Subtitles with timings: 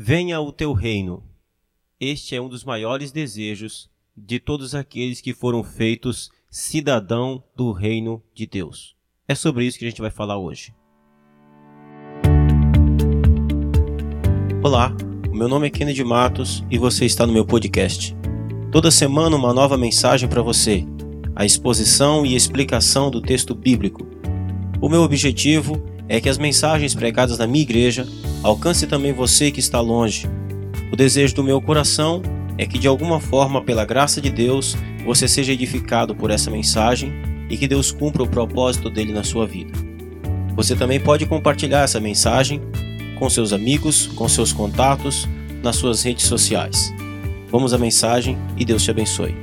[0.00, 1.24] Venha o teu reino.
[1.98, 8.22] Este é um dos maiores desejos de todos aqueles que foram feitos cidadão do reino
[8.32, 8.94] de Deus.
[9.26, 10.72] É sobre isso que a gente vai falar hoje.
[14.62, 14.94] Olá,
[15.32, 18.16] meu nome é Kennedy Matos e você está no meu podcast.
[18.70, 20.86] Toda semana uma nova mensagem para você,
[21.34, 24.06] a exposição e explicação do texto bíblico.
[24.80, 28.06] O meu objetivo é que as mensagens pregadas na minha igreja
[28.42, 30.28] alcance também você que está longe.
[30.92, 32.22] O desejo do meu coração
[32.56, 37.12] é que de alguma forma, pela graça de Deus, você seja edificado por essa mensagem
[37.50, 39.72] e que Deus cumpra o propósito dele na sua vida.
[40.54, 42.60] Você também pode compartilhar essa mensagem
[43.18, 45.28] com seus amigos, com seus contatos,
[45.62, 46.92] nas suas redes sociais.
[47.50, 49.34] Vamos à mensagem e Deus te abençoe.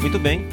[0.00, 0.46] Muito bem,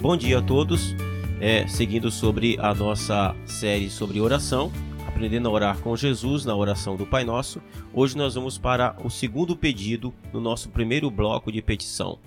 [0.00, 0.94] bom dia a todos
[1.40, 4.72] é, seguindo sobre a nossa série sobre oração,
[5.06, 7.62] aprendendo a orar com Jesus na oração do Pai Nosso.
[7.92, 12.18] Hoje nós vamos para o segundo pedido no nosso primeiro bloco de petição.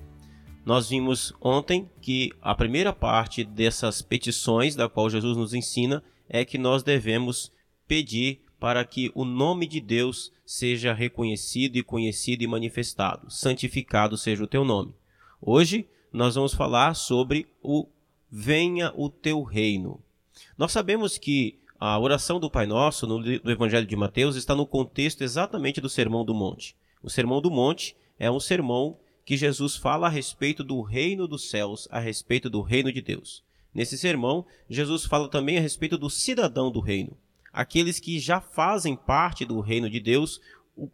[0.66, 6.46] Nós vimos ontem que a primeira parte dessas petições, da qual Jesus nos ensina, é
[6.46, 7.52] que nós devemos
[7.88, 13.30] pedir para que o nome de Deus seja reconhecido e conhecido e manifestado.
[13.30, 14.94] Santificado seja o teu nome.
[15.42, 17.88] Hoje nós vamos falar sobre o
[18.32, 20.02] venha o teu reino.
[20.58, 25.22] Nós sabemos que a oração do Pai Nosso no, Evangelho de Mateus está no contexto
[25.24, 26.76] exatamente do Sermão do Monte.
[27.04, 31.50] O Sermão do Monte é um sermão que Jesus fala a respeito do reino dos
[31.50, 33.44] céus, a respeito do reino de Deus.
[33.74, 37.18] Nesse sermão, Jesus fala também a respeito do cidadão do reino,
[37.52, 40.40] aqueles que já fazem parte do reino de Deus,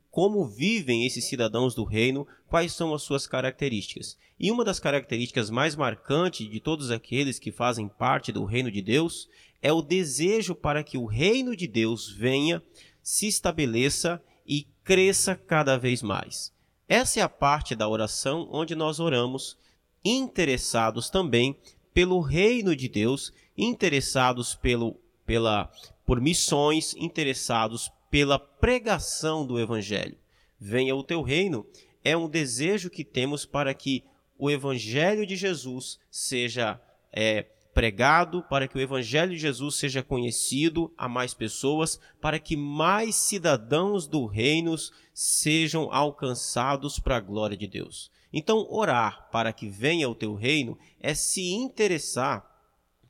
[0.10, 4.18] como vivem esses cidadãos do reino, quais são as suas características.
[4.40, 8.82] E uma das características mais marcantes de todos aqueles que fazem parte do reino de
[8.82, 9.30] Deus
[9.62, 12.62] é o desejo para que o reino de Deus venha,
[13.02, 16.54] se estabeleça e cresça cada vez mais.
[16.88, 19.58] Essa é a parte da oração onde nós oramos
[20.04, 21.58] interessados também
[21.94, 24.96] pelo reino de Deus, interessados pelo,
[25.26, 25.70] pela,
[26.06, 30.18] por missões, interessados pela pregação do Evangelho.
[30.60, 31.66] Venha o teu reino
[32.04, 34.04] é um desejo que temos para que
[34.38, 36.80] o Evangelho de Jesus seja
[37.12, 42.56] é, pregado, para que o Evangelho de Jesus seja conhecido a mais pessoas, para que
[42.56, 44.76] mais cidadãos do reino
[45.14, 48.10] sejam alcançados para a glória de Deus.
[48.32, 52.57] Então, orar para que venha o teu reino é se interessar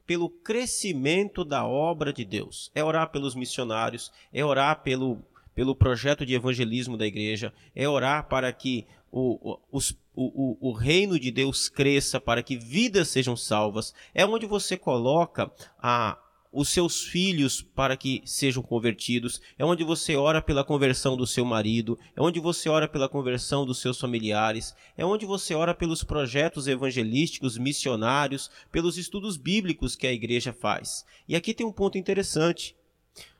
[0.07, 2.72] pelo crescimento da obra de Deus.
[2.73, 5.22] É orar pelos missionários, é orar pelo,
[5.53, 9.79] pelo projeto de evangelismo da igreja, é orar para que o, o,
[10.16, 13.94] o, o, reino de Deus cresça, para que vidas sejam salvas.
[14.13, 16.17] É onde você coloca a,
[16.52, 21.46] os seus filhos para que sejam convertidos, é onde você ora pela conversão do seu
[21.46, 26.03] marido, é onde você ora pela conversão dos seus familiares, é onde você ora pelos
[26.03, 31.06] projetos evangelísticos, missionários, pelos estudos bíblicos que a igreja faz.
[31.28, 32.75] E aqui tem um ponto interessante.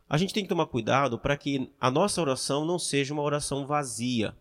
[0.10, 3.66] A gente tem que tomar cuidado para que a nossa oração não seja uma oração
[3.66, 4.36] vazia.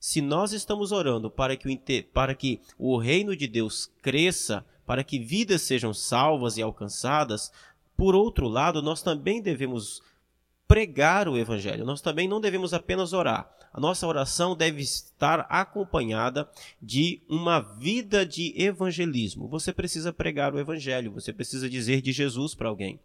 [0.00, 5.04] Se nós estamos orando para que, o, para que o reino de Deus cresça, para
[5.04, 7.52] que vidas sejam salvas e alcançadas,
[7.96, 10.02] por outro lado, nós também devemos
[10.66, 11.84] pregar o evangelho.
[11.84, 13.50] Nós também não devemos apenas orar.
[13.72, 16.48] A nossa oração deve estar acompanhada
[16.80, 19.48] de uma vida de evangelismo.
[19.48, 23.00] Você precisa pregar o evangelho, você precisa dizer de Jesus para alguém.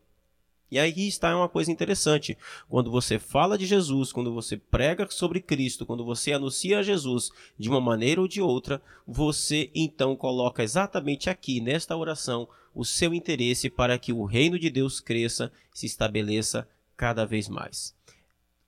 [0.70, 2.38] E aí está uma coisa interessante.
[2.68, 7.70] Quando você fala de Jesus, quando você prega sobre Cristo, quando você anuncia Jesus de
[7.70, 13.70] uma maneira ou de outra, você então coloca exatamente aqui nesta oração o seu interesse
[13.70, 17.96] para que o reino de Deus cresça, se estabeleça cada vez mais.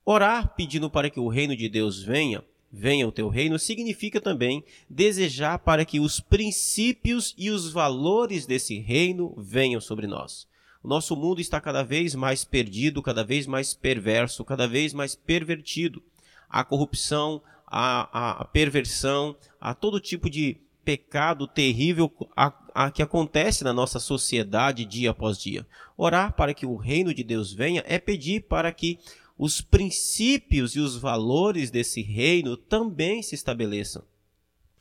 [0.05, 4.63] Orar pedindo para que o reino de Deus venha, venha o teu reino, significa também
[4.89, 10.48] desejar para que os princípios e os valores desse reino venham sobre nós.
[10.81, 15.13] O nosso mundo está cada vez mais perdido, cada vez mais perverso, cada vez mais
[15.13, 16.01] pervertido.
[16.49, 23.03] A corrupção, a, a, a perversão, a todo tipo de pecado terrível a, a, que
[23.03, 25.67] acontece na nossa sociedade dia após dia.
[25.97, 28.97] Orar para que o reino de Deus venha é pedir para que
[29.37, 34.03] os princípios e os valores desse reino também se estabeleçam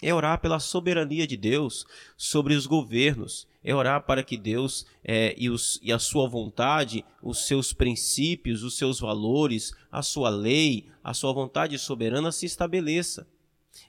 [0.02, 1.84] é orar pela soberania de Deus
[2.16, 7.04] sobre os governos, é orar para que Deus é, e, os, e a sua vontade,
[7.22, 13.26] os seus princípios, os seus valores, a sua lei, a sua vontade soberana se estabeleça.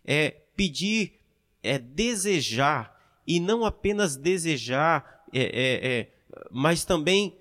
[0.03, 1.13] É pedir,
[1.61, 6.07] é desejar, e não apenas desejar, é, é, é
[6.51, 7.37] mas também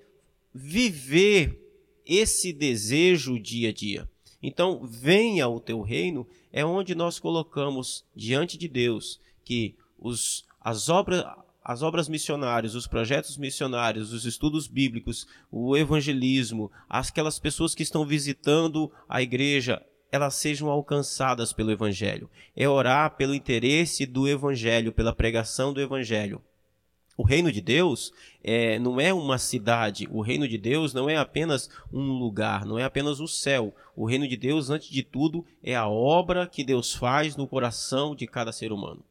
[0.53, 1.59] viver
[2.05, 4.09] esse desejo dia a dia.
[4.41, 10.89] Então, venha o teu reino é onde nós colocamos diante de Deus que os, as
[10.89, 11.25] obras
[11.61, 18.03] as obras missionárias, os projetos missionários, os estudos bíblicos, o evangelismo, aquelas pessoas que estão
[18.03, 19.79] visitando a igreja,
[20.11, 22.27] elas sejam alcançadas pelo evangelho.
[22.55, 26.41] É orar pelo interesse do evangelho, pela pregação do evangelho.
[27.19, 31.17] O reino de Deus é, não é uma cidade, o reino de Deus não é
[31.17, 33.75] apenas um lugar, não é apenas o céu.
[33.93, 38.15] O reino de Deus, antes de tudo, é a obra que Deus faz no coração
[38.15, 39.03] de cada ser humano.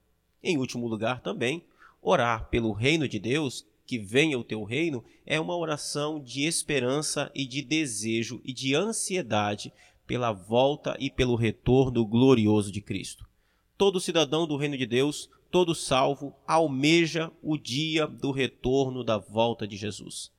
[0.42, 1.62] Em último lugar, também,
[2.00, 7.30] orar pelo reino de Deus, que venha o teu reino, é uma oração de esperança
[7.34, 9.70] e de desejo e de ansiedade
[10.06, 13.28] pela volta e pelo retorno glorioso de Cristo.
[13.76, 19.66] Todo cidadão do reino de Deus todo salvo almeja o dia do retorno da volta
[19.66, 20.30] de Jesus.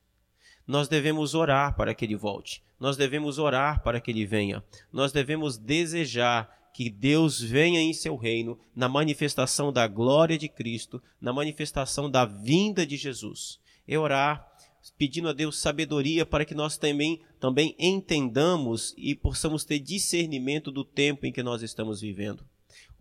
[0.66, 2.62] Nós devemos orar para que ele volte.
[2.78, 4.62] Nós devemos orar para que ele venha.
[4.92, 11.02] Nós devemos desejar que Deus venha em seu reino na manifestação da glória de Cristo,
[11.20, 13.58] na manifestação da vinda de Jesus.
[13.86, 14.48] E orar
[14.96, 20.84] pedindo a Deus sabedoria para que nós também também entendamos e possamos ter discernimento do
[20.84, 22.44] tempo em que nós estamos vivendo.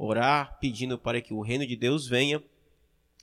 [0.01, 2.41] Orar pedindo para que o reino de Deus venha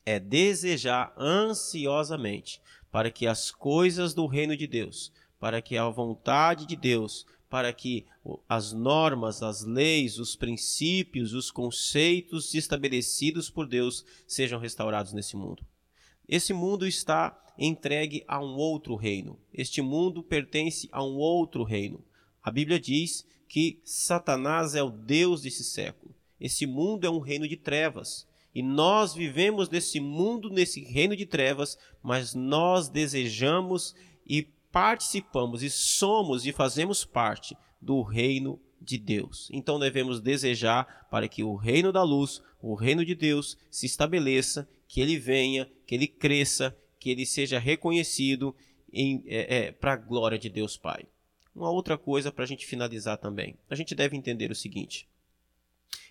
[0.05, 2.61] é desejar ansiosamente
[2.93, 7.73] para que as coisas do reino de Deus, para que a vontade de Deus, para
[7.73, 8.07] que
[8.49, 15.65] as normas, as leis, os princípios, os conceitos estabelecidos por Deus sejam restaurados nesse mundo.
[16.29, 19.39] Esse mundo está entregue a um outro reino.
[19.53, 22.05] Este mundo pertence a um outro reino.
[22.43, 26.15] A Bíblia diz que Satanás é o Deus desse século.
[26.41, 28.27] Esse mundo é um reino de trevas.
[28.55, 33.95] E nós vivemos nesse mundo, nesse reino de trevas, mas nós desejamos
[34.27, 39.49] e participamos e somos e fazemos parte do reino de Deus.
[39.53, 44.69] Então devemos desejar para que o reino da luz, o reino de Deus, se estabeleça,
[44.89, 48.55] que ele venha, que ele cresça, que ele seja reconhecido
[48.93, 51.05] é, é, para a glória de Deus Pai.
[51.55, 53.57] Uma outra coisa para a gente finalizar também.
[53.69, 55.09] A gente deve entender o seguinte: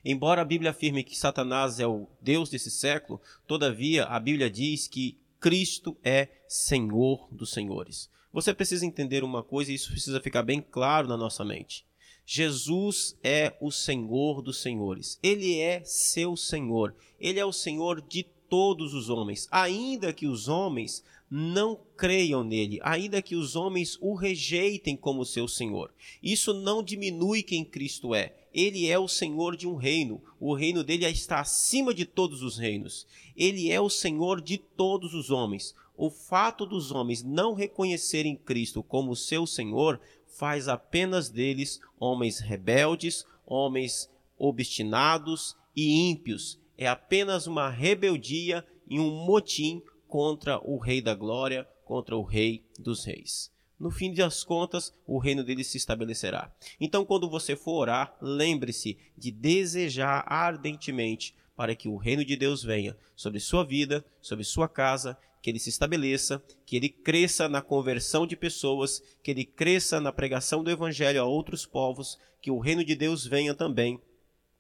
[0.04, 4.88] Embora a Bíblia afirme que Satanás é o Deus desse século, todavia a Bíblia diz
[4.88, 8.10] que Cristo é Senhor dos senhores.
[8.32, 11.86] Você precisa entender uma coisa e isso precisa ficar bem claro na nossa mente.
[12.26, 15.20] Jesus é o Senhor dos senhores.
[15.22, 16.96] Ele é seu Senhor.
[17.20, 18.24] Ele é o Senhor de
[18.56, 24.14] todos os homens, ainda que os homens não creiam nele, ainda que os homens o
[24.14, 25.94] rejeitem como seu Senhor.
[26.24, 28.34] Isso não diminui quem Cristo é.
[28.54, 30.24] Ele é o Senhor de um reino.
[30.40, 33.06] O reino dele está acima de todos os reinos.
[33.36, 35.76] Ele é o Senhor de todos os homens.
[35.98, 43.26] O fato dos homens não reconhecerem Cristo como seu Senhor faz apenas deles homens rebeldes,
[43.46, 46.58] homens obstinados e ímpios.
[46.78, 52.66] É apenas uma rebeldia e um motim contra o Rei da Glória, contra o Rei
[52.80, 53.52] dos Reis.
[53.80, 56.52] No fim das contas, o reino dele se estabelecerá.
[56.80, 62.64] Então, quando você for orar, lembre-se de desejar ardentemente para que o reino de Deus
[62.64, 67.62] venha sobre sua vida, sobre sua casa, que ele se estabeleça, que ele cresça na
[67.62, 72.60] conversão de pessoas, que ele cresça na pregação do evangelho a outros povos, que o
[72.60, 74.02] reino de Deus venha também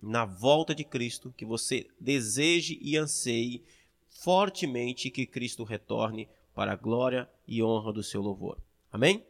[0.01, 3.63] na volta de Cristo, que você deseje e anseie
[4.09, 8.57] fortemente que Cristo retorne para a glória e honra do seu louvor.
[8.91, 9.23] Amém?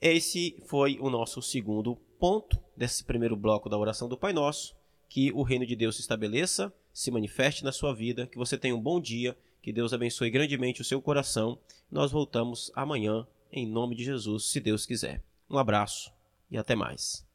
[0.00, 4.74] Esse foi o nosso segundo ponto desse primeiro bloco da oração do Pai Nosso.
[5.08, 8.74] Que o reino de Deus se estabeleça, se manifeste na sua vida, que você tenha
[8.74, 11.58] um bom dia, que Deus abençoe grandemente o seu coração.
[11.90, 15.22] Nós voltamos amanhã, em nome de Jesus, se Deus quiser.
[15.48, 16.12] Um abraço
[16.50, 17.25] e até mais.